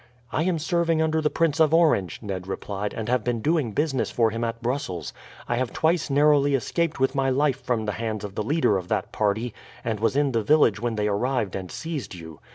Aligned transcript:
"I 0.31 0.41
am 0.45 0.57
serving 0.57 0.99
under 0.99 1.21
the 1.21 1.29
Prince 1.29 1.59
of 1.59 1.75
Orange," 1.75 2.21
Ned 2.23 2.47
replied; 2.47 2.91
"and 2.91 3.07
have 3.07 3.23
been 3.23 3.39
doing 3.39 3.71
business 3.71 4.09
for 4.09 4.31
him 4.31 4.43
at 4.43 4.59
Brussels. 4.59 5.13
I 5.47 5.57
have 5.57 5.71
twice 5.73 6.09
narrowly 6.09 6.55
escaped 6.55 6.99
with 6.99 7.13
my 7.13 7.29
life 7.29 7.61
from 7.61 7.85
the 7.85 7.91
hands 7.91 8.23
of 8.23 8.33
the 8.33 8.41
leader 8.41 8.77
of 8.79 8.87
that 8.87 9.11
party, 9.11 9.53
and 9.85 9.99
was 9.99 10.15
in 10.15 10.31
the 10.31 10.41
village 10.41 10.79
when 10.81 10.95
they 10.95 11.07
arrived 11.07 11.55
and 11.55 11.69
seized 11.69 12.15
you. 12.15 12.39